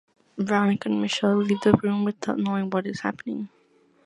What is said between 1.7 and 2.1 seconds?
room